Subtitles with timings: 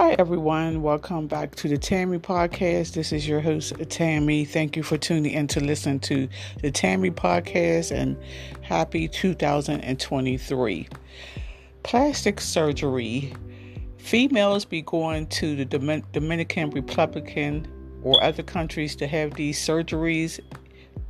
[0.00, 0.80] Hi, everyone.
[0.80, 2.94] Welcome back to the Tammy Podcast.
[2.94, 4.46] This is your host, Tammy.
[4.46, 6.26] Thank you for tuning in to listen to
[6.62, 8.16] the Tammy Podcast and
[8.62, 10.88] happy 2023.
[11.82, 13.34] Plastic surgery.
[13.98, 17.68] Females be going to the Dominican Republican
[18.02, 20.40] or other countries to have these surgeries.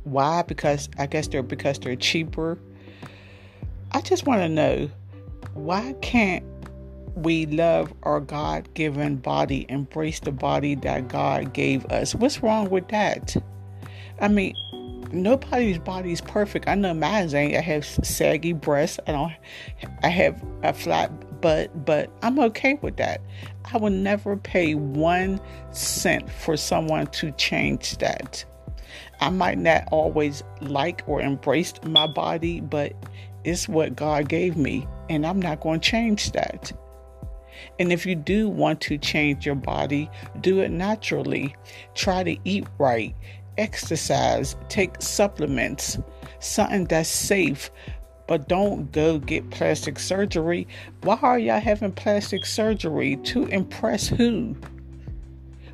[0.03, 0.41] Why?
[0.41, 2.59] Because I guess they're because they're cheaper.
[3.93, 4.89] I just want to know
[5.53, 6.43] why can't
[7.15, 12.15] we love our God given body, embrace the body that God gave us.
[12.15, 13.35] What's wrong with that?
[14.19, 14.55] I mean,
[15.11, 16.67] nobody's body is perfect.
[16.67, 17.55] I know mine ain't.
[17.55, 18.99] I have saggy breasts.
[19.07, 19.33] I don't.
[20.03, 23.21] I have a flat butt, but I'm okay with that.
[23.73, 28.45] I will never pay one cent for someone to change that.
[29.19, 32.93] I might not always like or embrace my body, but
[33.43, 36.71] it's what God gave me, and I'm not going to change that.
[37.79, 40.09] And if you do want to change your body,
[40.41, 41.55] do it naturally.
[41.95, 43.15] Try to eat right,
[43.57, 45.97] exercise, take supplements,
[46.39, 47.71] something that's safe.
[48.27, 50.67] But don't go get plastic surgery.
[51.03, 53.17] Why are y'all having plastic surgery?
[53.17, 54.55] To impress who?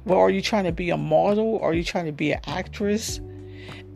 [0.05, 1.59] Well, are you trying to be a model?
[1.59, 3.19] Are you trying to be an actress?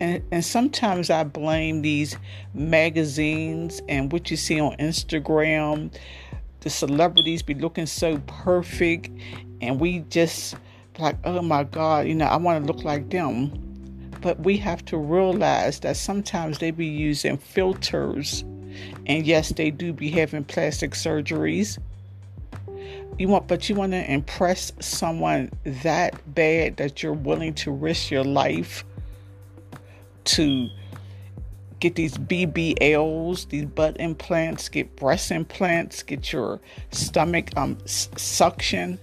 [0.01, 2.17] And, and sometimes I blame these
[2.53, 5.93] magazines and what you see on Instagram
[6.61, 9.09] the celebrities be looking so perfect
[9.61, 10.55] and we just
[10.99, 13.51] like oh my god you know i want to look like them.
[14.21, 18.43] But we have to realize that sometimes they be using filters
[19.07, 21.79] and yes they do be having plastic surgeries.
[23.17, 28.11] You want but you want to impress someone that bad that you're willing to risk
[28.11, 28.85] your life
[30.23, 30.69] to
[31.81, 38.97] get these BBLs, these butt implants, get breast implants, get your stomach um suction.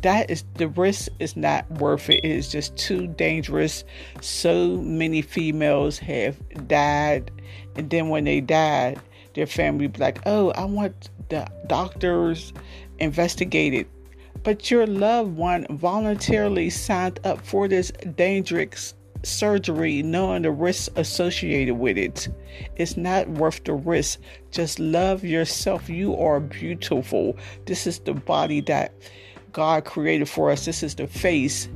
[0.00, 2.24] That is the risk is not worth it.
[2.24, 3.84] It is just too dangerous.
[4.20, 6.36] So many females have
[6.66, 7.30] died,
[7.76, 8.98] and then when they died,
[9.34, 12.52] their family be like, "Oh, I want the doctors
[12.98, 13.86] investigated."
[14.42, 18.94] But your loved one voluntarily signed up for this dangerous
[19.24, 22.28] surgery knowing the risks associated with it.
[22.76, 24.20] It's not worth the risk.
[24.50, 25.88] Just love yourself.
[25.88, 27.36] You are beautiful.
[27.66, 28.92] This is the body that
[29.52, 30.64] God created for us.
[30.64, 31.68] This is the face.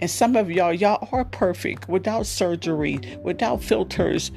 [0.00, 4.32] And some of y'all, y'all are perfect without surgery, without filters.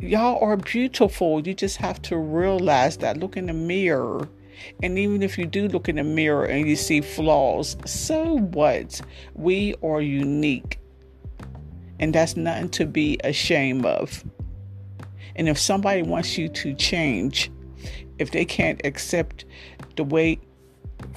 [0.00, 1.46] Y'all are beautiful.
[1.46, 3.18] You just have to realize that.
[3.18, 4.28] Look in the mirror
[4.82, 9.00] and even if you do look in the mirror and you see flaws, so what?
[9.34, 10.77] We are unique.
[12.00, 14.24] And that's nothing to be ashamed of.
[15.36, 17.50] And if somebody wants you to change,
[18.18, 19.44] if they can't accept
[19.96, 20.40] the way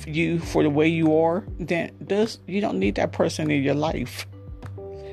[0.05, 3.75] you for the way you are, then does you don't need that person in your
[3.75, 4.27] life.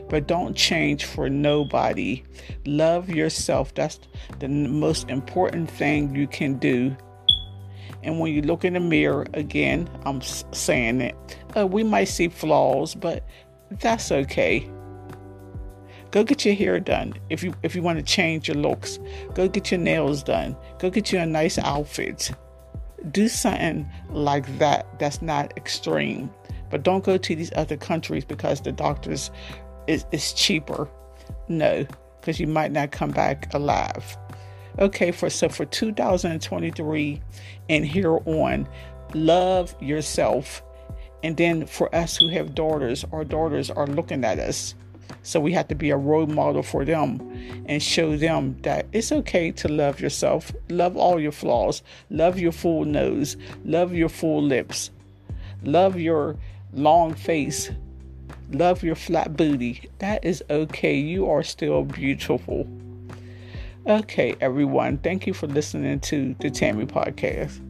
[0.08, 2.22] But don't change for nobody.
[2.64, 3.74] Love yourself.
[3.74, 4.00] That's
[4.38, 6.96] the most important thing you can do
[8.02, 12.28] and when you look in the mirror, again, I'm saying it, uh, we might see
[12.28, 13.26] flaws, but
[13.70, 14.70] that's okay.
[16.10, 18.98] Go get your hair done if you if you want to change your looks.
[19.34, 20.56] Go get your nails done.
[20.78, 22.30] Go get you a nice outfit.
[23.10, 24.98] Do something like that.
[24.98, 26.30] That's not extreme.
[26.70, 29.30] But don't go to these other countries because the doctors
[29.86, 30.88] is, is cheaper.
[31.48, 31.86] No,
[32.20, 34.16] because you might not come back alive.
[34.78, 37.20] Okay, for so for 2023
[37.69, 38.69] and here on,
[39.14, 40.62] love yourself.
[41.22, 44.75] And then for us who have daughters, our daughters are looking at us.
[45.22, 47.20] So we have to be a role model for them
[47.66, 50.52] and show them that it's okay to love yourself.
[50.69, 51.82] Love all your flaws.
[52.10, 53.36] Love your full nose.
[53.64, 54.91] Love your full lips.
[55.64, 56.36] Love your
[56.72, 57.70] long face.
[58.50, 59.88] Love your flat booty.
[59.98, 60.96] That is okay.
[60.96, 62.66] You are still beautiful.
[63.86, 64.99] Okay, everyone.
[64.99, 67.68] Thank you for listening to the Tammy Podcast.